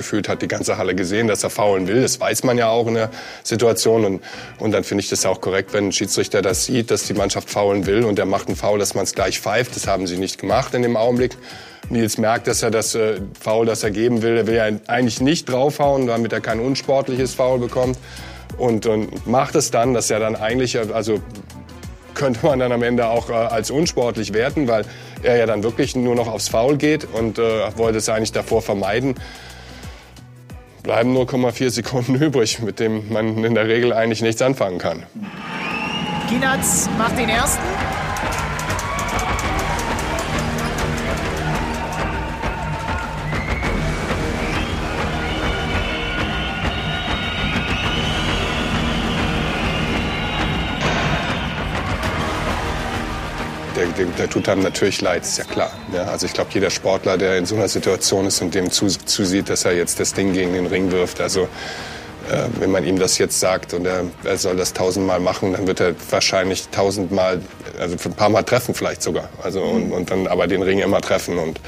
gefühlt 0.00 0.30
hat 0.30 0.40
die 0.40 0.48
ganze 0.48 0.78
Halle 0.78 0.94
gesehen, 0.94 1.28
dass 1.28 1.44
er 1.44 1.50
faulen 1.50 1.86
will. 1.86 2.00
Das 2.00 2.18
weiß 2.18 2.42
man 2.44 2.56
ja 2.56 2.70
auch 2.70 2.86
in 2.86 2.94
der 2.94 3.10
Situation. 3.42 4.06
Und, 4.06 4.22
und 4.58 4.72
dann 4.72 4.82
finde 4.82 5.04
ich 5.04 5.10
das 5.10 5.26
auch 5.26 5.42
korrekt, 5.42 5.74
wenn 5.74 5.88
ein 5.88 5.92
Schiedsrichter 5.92 6.40
das 6.40 6.64
sieht, 6.64 6.90
dass 6.90 7.04
die 7.04 7.12
Mannschaft 7.12 7.50
faulen 7.50 7.84
will 7.84 8.04
und 8.04 8.16
der 8.16 8.24
macht 8.24 8.46
einen 8.48 8.56
Foul, 8.56 8.78
dass 8.78 8.94
man 8.94 9.04
es 9.04 9.14
gleich 9.14 9.40
pfeift. 9.40 9.76
Das 9.76 9.86
haben 9.86 10.06
sie 10.06 10.16
nicht 10.16 10.40
gemacht 10.40 10.72
in 10.72 10.80
dem 10.80 10.96
Augenblick. 10.96 11.36
Nils 11.90 12.16
merkt, 12.16 12.46
dass 12.46 12.62
er 12.62 12.70
das 12.70 12.94
äh, 12.94 13.20
Foul, 13.38 13.66
das 13.66 13.82
er 13.82 13.90
geben 13.90 14.22
will, 14.22 14.38
er 14.38 14.46
will 14.46 14.54
ja 14.54 14.68
eigentlich 14.86 15.20
nicht 15.20 15.50
draufhauen, 15.50 16.06
damit 16.06 16.32
er 16.32 16.40
kein 16.40 16.60
unsportliches 16.60 17.34
Foul 17.34 17.58
bekommt. 17.58 17.98
Und, 18.56 18.86
und 18.86 19.26
macht 19.26 19.54
es 19.54 19.70
dann, 19.70 19.92
dass 19.92 20.10
er 20.10 20.18
dann 20.18 20.34
eigentlich, 20.34 20.78
also 20.78 21.20
könnte 22.14 22.44
man 22.44 22.58
dann 22.58 22.72
am 22.72 22.82
Ende 22.82 23.06
auch 23.08 23.30
äh, 23.30 23.34
als 23.34 23.70
unsportlich 23.70 24.32
werten, 24.32 24.66
weil 24.66 24.84
er 25.22 25.36
ja 25.36 25.46
dann 25.46 25.62
wirklich 25.62 25.94
nur 25.96 26.14
noch 26.14 26.28
aufs 26.28 26.48
Foul 26.48 26.76
geht 26.76 27.06
und 27.12 27.38
äh, 27.38 27.76
wollte 27.76 27.98
es 27.98 28.08
eigentlich 28.08 28.32
davor 28.32 28.62
vermeiden. 28.62 29.14
Bleiben 30.82 31.16
0,4 31.16 31.70
Sekunden 31.70 32.14
übrig, 32.20 32.60
mit 32.60 32.80
dem 32.80 33.12
man 33.12 33.44
in 33.44 33.54
der 33.54 33.66
Regel 33.66 33.92
eigentlich 33.92 34.22
nichts 34.22 34.42
anfangen 34.42 34.78
kann. 34.78 35.04
Ginatz 36.28 36.88
macht 36.96 37.18
den 37.18 37.28
ersten. 37.28 37.62
Der, 53.80 53.86
der, 53.86 54.06
der 54.06 54.28
tut 54.28 54.46
einem 54.46 54.62
natürlich 54.62 55.00
leid, 55.00 55.22
ist 55.22 55.38
ja 55.38 55.44
klar. 55.44 55.70
Ja, 55.94 56.04
also 56.04 56.26
ich 56.26 56.34
glaube, 56.34 56.50
jeder 56.52 56.68
Sportler, 56.68 57.16
der 57.16 57.38
in 57.38 57.46
so 57.46 57.54
einer 57.54 57.66
Situation 57.66 58.26
ist 58.26 58.42
und 58.42 58.54
dem 58.54 58.70
zu, 58.70 58.88
zusieht, 58.88 59.48
dass 59.48 59.64
er 59.64 59.72
jetzt 59.72 59.98
das 59.98 60.12
Ding 60.12 60.34
gegen 60.34 60.52
den 60.52 60.66
Ring 60.66 60.92
wirft, 60.92 61.18
also 61.18 61.44
äh, 62.30 62.46
wenn 62.58 62.70
man 62.70 62.84
ihm 62.84 62.98
das 62.98 63.16
jetzt 63.16 63.40
sagt 63.40 63.72
und 63.72 63.86
er, 63.86 64.04
er 64.22 64.36
soll 64.36 64.56
das 64.56 64.74
tausendmal 64.74 65.18
machen, 65.18 65.54
dann 65.54 65.66
wird 65.66 65.80
er 65.80 65.94
wahrscheinlich 66.10 66.68
tausendmal, 66.68 67.40
also 67.78 67.96
ein 68.04 68.12
paar 68.12 68.28
Mal 68.28 68.42
treffen 68.42 68.74
vielleicht 68.74 69.02
sogar. 69.02 69.30
Also 69.42 69.62
und, 69.62 69.92
und 69.92 70.10
dann 70.10 70.26
aber 70.26 70.46
den 70.46 70.60
Ring 70.60 70.80
immer 70.80 71.00
treffen 71.00 71.38
und 71.38 71.58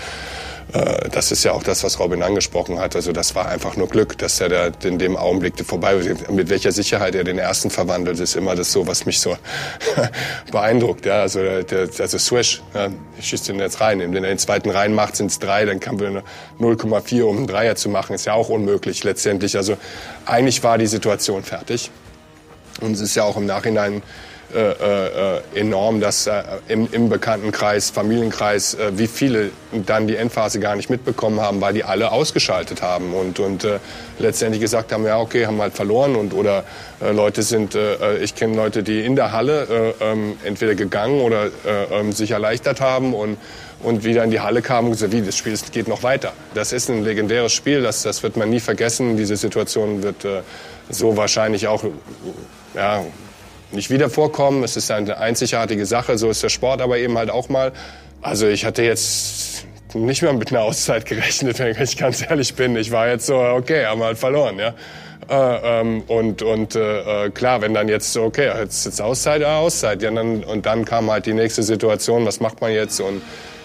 das 1.10 1.32
ist 1.32 1.44
ja 1.44 1.52
auch 1.52 1.62
das, 1.62 1.84
was 1.84 1.98
Robin 1.98 2.22
angesprochen 2.22 2.78
hat. 2.78 2.96
Also 2.96 3.12
das 3.12 3.34
war 3.34 3.48
einfach 3.48 3.76
nur 3.76 3.88
Glück, 3.88 4.16
dass 4.18 4.40
er 4.40 4.48
da 4.48 4.70
in 4.88 4.98
dem 4.98 5.16
Augenblick 5.16 5.54
vorbei 5.64 5.94
war. 5.96 6.32
Mit 6.32 6.48
welcher 6.48 6.72
Sicherheit 6.72 7.14
er 7.14 7.24
den 7.24 7.38
ersten 7.38 7.70
verwandelt, 7.70 8.20
ist 8.20 8.36
immer 8.36 8.54
das 8.54 8.72
so, 8.72 8.86
was 8.86 9.04
mich 9.04 9.20
so 9.20 9.36
beeindruckt. 10.52 11.04
Ja, 11.04 11.20
also, 11.20 11.40
der, 11.40 11.88
also 11.98 12.18
Swish, 12.18 12.62
ja, 12.74 12.88
ich 13.18 13.26
schieße 13.28 13.52
den 13.52 13.60
jetzt 13.60 13.80
rein. 13.80 14.00
Wenn 14.00 14.24
er 14.24 14.30
den 14.30 14.38
zweiten 14.38 14.70
reinmacht, 14.70 15.16
sind 15.16 15.30
es 15.30 15.38
drei, 15.38 15.64
dann 15.64 15.80
kann 15.80 16.00
wir 16.00 16.22
0,4, 16.58 17.22
um 17.22 17.38
einen 17.38 17.46
Dreier 17.46 17.76
zu 17.76 17.88
machen. 17.88 18.14
Ist 18.14 18.26
ja 18.26 18.34
auch 18.34 18.48
unmöglich 18.48 19.04
letztendlich. 19.04 19.56
Also 19.56 19.76
eigentlich 20.24 20.62
war 20.62 20.78
die 20.78 20.86
Situation 20.86 21.42
fertig. 21.42 21.90
Und 22.80 22.92
es 22.92 23.00
ist 23.00 23.14
ja 23.14 23.24
auch 23.24 23.36
im 23.36 23.46
Nachhinein 23.46 24.02
äh, 24.54 25.36
äh, 25.36 25.40
enorm, 25.54 26.00
dass 26.00 26.26
äh, 26.26 26.42
im, 26.68 26.88
im 26.92 27.08
Bekanntenkreis, 27.08 27.90
Familienkreis, 27.90 28.74
äh, 28.74 28.92
wie 28.98 29.06
viele 29.06 29.50
dann 29.86 30.06
die 30.06 30.16
Endphase 30.16 30.60
gar 30.60 30.76
nicht 30.76 30.90
mitbekommen 30.90 31.40
haben, 31.40 31.60
weil 31.60 31.74
die 31.74 31.84
alle 31.84 32.12
ausgeschaltet 32.12 32.82
haben 32.82 33.14
und, 33.14 33.38
und 33.38 33.64
äh, 33.64 33.78
letztendlich 34.18 34.60
gesagt 34.60 34.92
haben, 34.92 35.06
ja 35.06 35.18
okay, 35.18 35.46
haben 35.46 35.60
halt 35.60 35.74
verloren 35.74 36.16
und 36.16 36.34
oder 36.34 36.64
äh, 37.00 37.12
Leute 37.12 37.42
sind, 37.42 37.74
äh, 37.74 38.18
ich 38.18 38.34
kenne 38.34 38.56
Leute, 38.56 38.82
die 38.82 39.00
in 39.00 39.16
der 39.16 39.32
Halle 39.32 39.94
äh, 40.00 40.04
ähm, 40.04 40.36
entweder 40.44 40.74
gegangen 40.74 41.20
oder 41.20 41.46
äh, 41.46 42.00
ähm, 42.00 42.12
sich 42.12 42.32
erleichtert 42.32 42.80
haben 42.80 43.14
und 43.14 43.38
und 43.82 44.04
wieder 44.04 44.22
in 44.22 44.30
die 44.30 44.38
Halle 44.40 44.62
kamen 44.62 44.86
und 44.86 44.92
gesagt, 44.92 45.12
wie, 45.12 45.22
das 45.22 45.36
Spiel 45.36 45.58
geht 45.72 45.88
noch 45.88 46.02
weiter. 46.02 46.32
Das 46.54 46.72
ist 46.72 46.88
ein 46.88 47.02
legendäres 47.02 47.52
Spiel, 47.52 47.82
das, 47.82 48.02
das 48.02 48.22
wird 48.22 48.36
man 48.36 48.48
nie 48.48 48.60
vergessen. 48.60 49.16
Diese 49.16 49.36
Situation 49.36 50.02
wird 50.04 50.24
äh, 50.24 50.42
so 50.88 51.16
wahrscheinlich 51.16 51.66
auch 51.66 51.82
ja, 52.74 53.02
nicht 53.72 53.90
wieder 53.90 54.10
vorkommen. 54.10 54.62
Es 54.62 54.76
ist 54.76 54.90
eine 54.90 55.18
einzigartige 55.18 55.86
Sache, 55.86 56.18
so 56.18 56.30
ist 56.30 56.42
der 56.42 56.48
Sport 56.48 56.80
aber 56.80 56.98
eben 56.98 57.16
halt 57.18 57.30
auch 57.30 57.48
mal. 57.48 57.72
Also 58.20 58.46
ich 58.46 58.64
hatte 58.64 58.82
jetzt 58.82 59.66
nicht 59.94 60.22
mehr 60.22 60.32
mit 60.32 60.50
einer 60.50 60.62
Auszeit 60.62 61.04
gerechnet, 61.06 61.58
wenn 61.58 61.80
ich 61.82 61.96
ganz 61.96 62.22
ehrlich 62.22 62.54
bin. 62.54 62.76
Ich 62.76 62.90
war 62.90 63.08
jetzt 63.08 63.26
so, 63.26 63.36
okay, 63.38 63.86
haben 63.86 64.00
wir 64.00 64.06
halt 64.06 64.18
verloren, 64.18 64.58
ja. 64.58 64.74
Äh, 65.28 65.80
ähm, 65.80 66.02
und 66.08 66.42
und 66.42 66.74
äh, 66.74 67.30
klar, 67.30 67.60
wenn 67.62 67.74
dann 67.74 67.88
jetzt 67.88 68.12
so, 68.12 68.24
okay, 68.24 68.50
jetzt, 68.58 68.84
jetzt 68.84 69.00
Auszeit, 69.00 69.40
ja, 69.40 69.58
Auszeit. 69.58 70.02
Ja, 70.02 70.10
dann, 70.10 70.42
und 70.44 70.66
dann 70.66 70.84
kam 70.84 71.10
halt 71.10 71.26
die 71.26 71.32
nächste 71.32 71.62
Situation, 71.62 72.26
was 72.26 72.40
macht 72.40 72.60
man 72.60 72.72
jetzt 72.72 73.00
und 73.00 73.22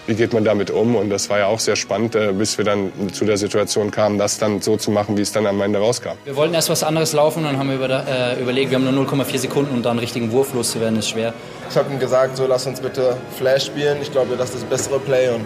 wie 0.08 0.14
geht 0.14 0.32
man 0.32 0.42
damit 0.42 0.70
um? 0.70 0.96
Und 0.96 1.10
das 1.10 1.28
war 1.28 1.38
ja 1.38 1.46
auch 1.46 1.60
sehr 1.60 1.76
spannend, 1.76 2.14
äh, 2.14 2.32
bis 2.32 2.56
wir 2.56 2.64
dann 2.64 2.90
zu 3.12 3.26
der 3.26 3.36
Situation 3.36 3.90
kamen, 3.90 4.18
das 4.18 4.38
dann 4.38 4.62
so 4.62 4.78
zu 4.78 4.90
machen, 4.90 5.18
wie 5.18 5.20
es 5.20 5.32
dann 5.32 5.46
am 5.46 5.60
Ende 5.60 5.78
rauskam. 5.78 6.12
Wir 6.24 6.34
wollten 6.34 6.54
erst 6.54 6.70
was 6.70 6.82
anderes 6.82 7.12
laufen 7.12 7.40
und 7.40 7.44
dann 7.44 7.58
haben 7.58 7.68
wir 7.68 7.76
über, 7.76 8.04
äh, 8.08 8.40
überlegt, 8.40 8.70
wir 8.70 8.78
haben 8.78 8.84
nur 8.84 9.06
0,4 9.06 9.38
Sekunden 9.38 9.74
und 9.74 9.84
da 9.84 9.90
einen 9.90 9.98
richtigen 9.98 10.32
Wurf 10.32 10.54
loszuwerden, 10.54 10.98
ist 10.98 11.10
schwer. 11.10 11.34
Ich 11.70 11.76
habe 11.76 11.92
ihm 11.92 11.98
gesagt, 11.98 12.38
so 12.38 12.46
lass 12.46 12.66
uns 12.66 12.80
bitte 12.80 13.18
Flash 13.36 13.66
spielen. 13.66 13.98
Ich 14.00 14.10
glaube, 14.10 14.36
das 14.36 14.54
ist 14.54 14.62
das 14.62 14.64
bessere 14.64 14.98
Play 14.98 15.28
und 15.28 15.44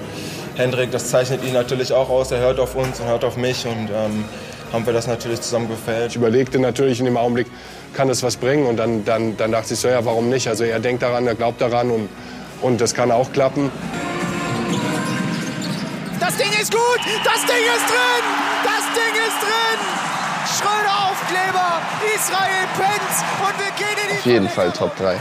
Hendrik, 0.54 0.92
das 0.92 1.08
zeichnet 1.08 1.44
ihn 1.44 1.54
natürlich 1.54 1.92
auch 1.92 2.08
aus. 2.08 2.30
Er 2.30 2.38
hört 2.38 2.60
auf 2.60 2.76
uns 2.76 3.00
und 3.00 3.06
hört 3.06 3.24
auf 3.24 3.36
mich 3.36 3.66
und 3.66 3.88
ähm, 3.90 4.24
haben 4.72 4.86
wir 4.86 4.92
das 4.92 5.08
natürlich 5.08 5.40
zusammen 5.40 5.68
gefällt. 5.68 6.10
Ich 6.10 6.16
überlegte 6.16 6.60
natürlich 6.60 7.00
in 7.00 7.06
dem 7.06 7.16
Augenblick, 7.16 7.48
kann 7.94 8.06
das 8.06 8.22
was 8.22 8.36
bringen? 8.36 8.66
Und 8.66 8.76
dann, 8.76 9.04
dann, 9.04 9.36
dann 9.36 9.50
dachte 9.50 9.74
ich 9.74 9.80
so, 9.80 9.88
ja, 9.88 10.04
warum 10.04 10.28
nicht? 10.28 10.46
Also 10.46 10.62
er 10.62 10.78
denkt 10.78 11.02
daran, 11.02 11.26
er 11.26 11.34
glaubt 11.34 11.60
daran 11.60 11.90
und, 11.90 12.08
und 12.60 12.80
das 12.80 12.94
kann 12.94 13.10
auch 13.10 13.32
klappen. 13.32 13.72
Das 16.72 16.80
Ding 16.80 16.88
ist 16.88 16.96
gut! 16.96 17.24
Das 17.24 17.40
Ding 17.42 17.64
ist 17.64 17.86
drin! 17.90 18.24
Das 18.64 18.84
Ding 18.94 19.14
ist 19.26 19.38
drin! 19.42 19.78
Schröder 20.56 21.10
Aufkleber! 21.10 21.82
Israel 22.14 22.66
Penz! 22.76 23.24
Und 23.40 23.58
wir 23.58 23.72
gehen 23.76 23.98
in 24.02 24.08
die 24.08 24.18
Auf 24.18 24.26
jeden 24.26 24.48
Fall 24.48 24.72
Top 24.72 24.96
3. 24.96 25.20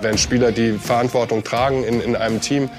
Wenn 0.00 0.18
Spieler 0.18 0.52
die 0.52 0.72
Verantwortung 0.78 1.42
tragen 1.42 1.82
in, 1.82 2.00
in 2.00 2.14
einem 2.14 2.40
Team, 2.40 2.70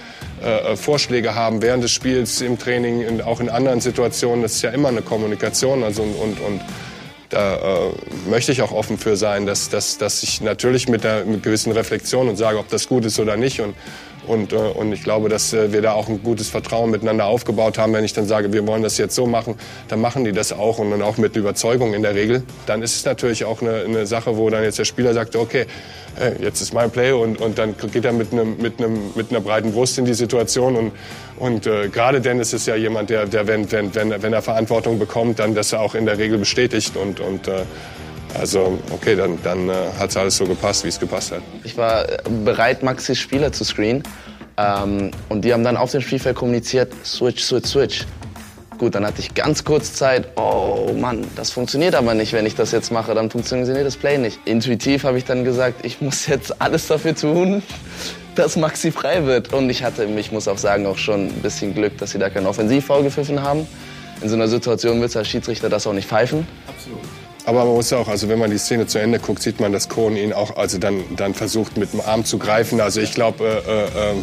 äh, 0.41 0.77
Vorschläge 0.77 1.35
haben 1.35 1.61
während 1.61 1.83
des 1.83 1.91
Spiels, 1.91 2.39
im 2.39 2.57
Training, 2.57 3.01
in, 3.01 3.21
auch 3.21 3.41
in 3.41 3.49
anderen 3.49 3.81
Situationen, 3.81 4.43
das 4.43 4.53
ist 4.53 4.61
ja 4.61 4.69
immer 4.69 4.87
eine 4.87 5.01
Kommunikation. 5.01 5.83
Also, 5.83 6.03
und, 6.03 6.15
und, 6.15 6.39
und 6.39 6.61
da 7.29 7.55
äh, 7.55 7.91
möchte 8.29 8.53
ich 8.53 8.61
auch 8.61 8.71
offen 8.71 8.97
für 8.97 9.17
sein, 9.17 9.45
dass, 9.45 9.69
dass, 9.69 9.97
dass 9.97 10.23
ich 10.23 10.39
natürlich 10.39 10.87
mit 10.87 11.05
einer 11.05 11.25
mit 11.25 11.43
gewissen 11.43 11.73
Reflexion 11.73 12.29
und 12.29 12.37
sage, 12.37 12.57
ob 12.57 12.69
das 12.69 12.87
gut 12.87 13.03
ist 13.03 13.19
oder 13.19 13.35
nicht. 13.35 13.59
Und, 13.59 13.75
und, 14.29 14.53
äh, 14.53 14.57
und 14.57 14.93
ich 14.93 15.03
glaube, 15.03 15.27
dass 15.27 15.53
äh, 15.53 15.73
wir 15.73 15.81
da 15.81 15.93
auch 15.93 16.07
ein 16.07 16.21
gutes 16.21 16.49
Vertrauen 16.49 16.91
miteinander 16.91 17.25
aufgebaut 17.25 17.79
haben. 17.79 17.93
Wenn 17.93 18.05
ich 18.05 18.13
dann 18.13 18.27
sage, 18.27 18.53
wir 18.53 18.65
wollen 18.67 18.83
das 18.83 18.99
jetzt 18.99 19.15
so 19.15 19.25
machen, 19.25 19.55
dann 19.87 19.99
machen 19.99 20.23
die 20.23 20.31
das 20.31 20.53
auch 20.53 20.77
und 20.77 20.91
dann 20.91 21.01
auch 21.01 21.17
mit 21.17 21.35
Überzeugung 21.35 21.95
in 21.95 22.03
der 22.03 22.13
Regel. 22.13 22.43
Dann 22.67 22.83
ist 22.83 22.95
es 22.95 23.05
natürlich 23.05 23.43
auch 23.45 23.61
eine, 23.61 23.81
eine 23.81 24.05
Sache, 24.05 24.37
wo 24.37 24.49
dann 24.51 24.63
jetzt 24.63 24.77
der 24.77 24.85
Spieler 24.85 25.15
sagt, 25.15 25.35
okay, 25.35 25.65
hey, 26.15 26.33
jetzt 26.39 26.61
ist 26.61 26.73
mein 26.73 26.91
Play 26.91 27.11
und, 27.11 27.41
und 27.41 27.57
dann 27.57 27.75
geht 27.91 28.05
er 28.05 28.13
mit, 28.13 28.31
einem, 28.31 28.57
mit, 28.57 28.77
einem, 28.79 28.99
mit 29.15 29.31
einer 29.31 29.41
breiten 29.41 29.71
Brust 29.71 29.97
in 29.97 30.05
die 30.05 30.13
Situation. 30.13 30.75
Und, 30.75 30.91
und 31.39 31.65
äh, 31.65 31.89
gerade 31.89 32.21
Dennis 32.21 32.53
ist 32.53 32.67
ja 32.67 32.75
jemand, 32.75 33.09
der, 33.09 33.25
der 33.25 33.47
wenn, 33.47 33.71
wenn, 33.71 33.95
wenn, 33.95 34.21
wenn 34.21 34.33
er 34.33 34.43
Verantwortung 34.43 34.99
bekommt, 34.99 35.39
dann 35.39 35.55
das 35.55 35.73
auch 35.73 35.95
in 35.95 36.05
der 36.05 36.19
Regel 36.19 36.37
bestätigt. 36.37 36.95
Und, 36.95 37.19
und 37.19 37.47
äh, 37.47 37.63
also, 38.37 38.79
okay, 38.91 39.15
dann, 39.15 39.39
dann 39.43 39.69
äh, 39.69 39.73
hat 39.97 40.09
es 40.09 40.17
alles 40.17 40.37
so 40.37 40.45
gepasst, 40.45 40.83
wie 40.83 40.89
es 40.89 40.99
gepasst 40.99 41.31
hat. 41.31 41.41
Ich 41.63 41.77
war 41.77 42.07
äh, 42.07 42.17
bereit, 42.45 42.83
Maxis 42.83 43.17
Spieler 43.17 43.51
zu 43.51 43.63
screenen. 43.63 44.03
Ähm, 44.57 45.11
und 45.29 45.45
die 45.45 45.53
haben 45.53 45.63
dann 45.63 45.77
auf 45.77 45.91
dem 45.91 46.01
Spielfeld 46.01 46.35
kommuniziert, 46.35 46.93
switch, 47.05 47.43
switch, 47.43 47.67
switch. 47.67 48.05
Gut, 48.77 48.95
dann 48.95 49.05
hatte 49.05 49.19
ich 49.19 49.33
ganz 49.33 49.63
kurz 49.65 49.93
Zeit, 49.93 50.29
oh 50.37 50.93
Mann, 50.97 51.27
das 51.35 51.51
funktioniert 51.51 51.95
aber 51.95 52.13
nicht, 52.13 52.31
wenn 52.31 52.45
ich 52.45 52.55
das 52.55 52.71
jetzt 52.71 52.91
mache, 52.91 53.13
dann 53.13 53.29
funktioniert 53.29 53.85
das 53.85 53.97
Play 53.97 54.17
nicht. 54.17 54.39
Intuitiv 54.45 55.03
habe 55.03 55.17
ich 55.17 55.25
dann 55.25 55.43
gesagt, 55.43 55.85
ich 55.85 55.99
muss 55.99 56.27
jetzt 56.27 56.61
alles 56.61 56.87
dafür 56.87 57.13
tun, 57.13 57.61
dass 58.35 58.55
Maxi 58.55 58.91
frei 58.91 59.25
wird. 59.25 59.51
Und 59.53 59.69
ich 59.69 59.83
hatte, 59.83 60.05
ich 60.05 60.31
muss 60.31 60.47
auch 60.47 60.57
sagen, 60.57 60.85
auch 60.85 60.97
schon 60.97 61.27
ein 61.27 61.41
bisschen 61.41 61.73
Glück, 61.73 61.97
dass 61.97 62.11
sie 62.11 62.19
da 62.19 62.29
keinen 62.29 62.47
Offensivfoul 62.47 63.03
gepfiffen 63.03 63.41
haben. 63.41 63.67
In 64.21 64.29
so 64.29 64.35
einer 64.35 64.47
Situation 64.47 65.01
willst 65.01 65.15
du 65.15 65.19
als 65.19 65.27
Schiedsrichter 65.27 65.69
das 65.69 65.85
auch 65.85 65.93
nicht 65.93 66.07
pfeifen. 66.07 66.47
Absolut. 66.67 67.01
Aber 67.49 67.65
man 67.65 67.73
muss 67.73 67.91
auch, 67.93 68.07
also 68.07 68.29
wenn 68.29 68.37
man 68.37 68.51
die 68.51 68.59
Szene 68.59 68.85
zu 68.85 68.99
Ende 68.99 69.17
guckt, 69.17 69.41
sieht 69.41 69.59
man, 69.59 69.73
dass 69.73 69.89
Kohn 69.89 70.15
ihn 70.15 70.33
auch, 70.33 70.55
also 70.55 70.77
dann, 70.77 71.03
dann 71.15 71.33
versucht 71.33 71.77
mit 71.77 71.93
dem 71.93 72.01
Arm 72.01 72.23
zu 72.23 72.37
greifen. 72.37 72.79
Also 72.79 73.01
ich 73.01 73.11
glaube, 73.15 73.63
äh, 73.67 74.11
äh, 74.11 74.15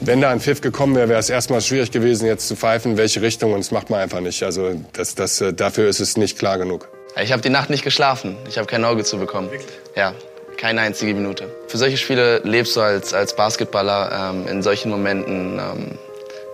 wenn 0.00 0.22
da 0.22 0.30
ein 0.30 0.40
Pfiff 0.40 0.62
gekommen 0.62 0.94
wäre, 0.94 1.10
wäre 1.10 1.20
es 1.20 1.28
erstmal 1.28 1.60
schwierig 1.60 1.90
gewesen, 1.90 2.24
jetzt 2.24 2.48
zu 2.48 2.56
pfeifen, 2.56 2.92
in 2.92 2.96
welche 2.96 3.20
Richtung. 3.20 3.52
Und 3.52 3.58
das 3.58 3.72
macht 3.72 3.90
man 3.90 4.00
einfach 4.00 4.20
nicht. 4.20 4.42
Also 4.42 4.70
das, 4.94 5.14
das, 5.16 5.42
äh, 5.42 5.52
dafür 5.52 5.86
ist 5.86 6.00
es 6.00 6.16
nicht 6.16 6.38
klar 6.38 6.56
genug. 6.56 6.88
Ich 7.22 7.30
habe 7.30 7.42
die 7.42 7.50
Nacht 7.50 7.68
nicht 7.68 7.84
geschlafen. 7.84 8.38
Ich 8.48 8.56
habe 8.56 8.66
kein 8.66 8.86
Auge 8.86 9.04
zu 9.04 9.18
bekommen. 9.18 9.50
Ja, 9.94 10.14
keine 10.56 10.80
einzige 10.80 11.12
Minute. 11.12 11.54
Für 11.68 11.76
solche 11.76 11.98
Spiele 11.98 12.38
lebst 12.38 12.74
du 12.74 12.80
als, 12.80 13.12
als 13.12 13.36
Basketballer. 13.36 14.30
Ähm, 14.32 14.46
in 14.46 14.62
solchen 14.62 14.90
Momenten 14.90 15.58
ähm, 15.58 15.98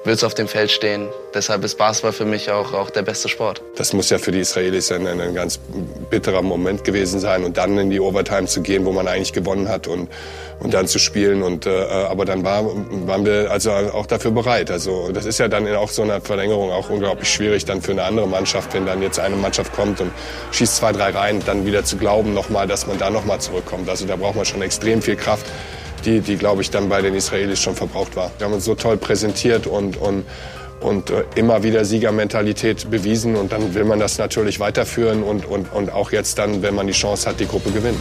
willst 0.09 0.25
auf 0.25 0.35
dem 0.35 0.49
Feld 0.49 0.71
stehen. 0.71 1.07
Deshalb 1.35 1.63
ist 1.63 1.77
Basketball 1.77 2.13
für 2.13 2.25
mich 2.25 2.51
auch, 2.51 2.73
auch 2.73 2.91
der 2.91 3.03
beste 3.03 3.29
Sport. 3.29 3.63
Das 3.77 3.93
muss 3.93 4.11
ja 4.11 4.19
für 4.19 4.33
die 4.33 4.41
Israelis 4.41 4.91
ein, 4.91 5.07
ein 5.07 5.35
ganz 5.35 5.61
bitterer 6.11 6.43
Moment 6.43 6.83
gewesen 6.83 7.21
sein 7.21 7.45
und 7.45 7.59
dann 7.59 7.79
in 7.79 7.91
die 7.91 8.01
Overtime 8.01 8.47
zu 8.47 8.63
gehen, 8.63 8.87
wo 8.87 8.93
man 8.93 9.07
eigentlich 9.07 9.35
gewonnen 9.35 9.69
hat 9.69 9.87
und, 9.87 10.09
und 10.61 10.73
dann 10.73 10.89
zu 10.89 10.99
spielen. 10.99 11.43
Und, 11.43 11.67
äh, 11.67 11.71
aber 11.71 12.25
dann 12.25 12.43
war, 12.43 12.65
waren 12.65 13.27
wir 13.27 13.51
also 13.51 13.71
auch 13.71 14.07
dafür 14.07 14.31
bereit. 14.31 14.71
Also 14.71 15.13
das 15.13 15.27
ist 15.27 15.39
ja 15.39 15.47
dann 15.47 15.73
auch 15.77 15.91
so 15.91 16.03
eine 16.03 16.21
Verlängerung 16.23 16.73
auch 16.73 16.89
unglaublich 16.89 17.29
schwierig 17.29 17.67
dann 17.67 17.83
für 17.83 17.93
eine 17.93 18.05
andere 18.05 18.27
Mannschaft, 18.27 18.73
wenn 18.73 18.87
dann 18.87 19.03
jetzt 19.03 19.21
eine 19.21 19.37
Mannschaft 19.37 19.75
kommt 19.75 20.01
und 20.01 20.11
schießt 20.53 20.77
zwei, 20.77 20.93
drei 20.93 21.11
rein, 21.11 21.43
dann 21.45 21.67
wieder 21.67 21.85
zu 21.85 21.99
glauben 21.99 22.33
nochmal, 22.33 22.67
dass 22.67 22.87
man 22.87 22.99
da 22.99 23.11
nochmal 23.11 23.41
zurückkommt. 23.41 23.89
Also 23.91 24.07
da 24.07 24.17
braucht 24.17 24.37
man 24.37 24.47
schon 24.47 24.63
extrem 24.63 25.03
viel 25.03 25.17
Kraft 25.17 25.45
die, 26.05 26.21
die 26.21 26.37
glaube 26.37 26.63
ich, 26.63 26.71
dann 26.71 26.89
bei 26.89 27.03
den 27.03 27.15
Israelis 27.15 27.61
schon 27.61 27.75
verbraucht 27.75 28.17
war. 28.17 28.31
Wir 28.39 28.47
haben 28.47 28.55
uns 28.55 28.65
so 28.65 28.75
toll 28.75 28.97
präsentiert 28.97 29.67
und, 29.67 29.97
und, 29.97 30.25
und 30.81 31.11
äh, 31.11 31.25
immer 31.35 31.63
wieder 31.63 31.85
Siegermentalität 31.85 32.91
bewiesen. 32.91 33.37
Und 33.37 33.53
dann 33.53 33.75
will 33.75 33.85
man 33.85 33.99
das 33.99 34.19
natürlich 34.19 34.61
weiterführen 34.61 35.23
und, 35.23 35.47
und, 35.47 35.73
und 35.73 35.93
auch 35.93 36.13
jetzt 36.13 36.39
dann, 36.39 36.63
wenn 36.63 36.75
man 36.75 36.87
die 36.87 36.93
Chance 36.93 37.29
hat, 37.29 37.41
die 37.41 37.47
Gruppe 37.47 37.71
gewinnen. 37.71 38.01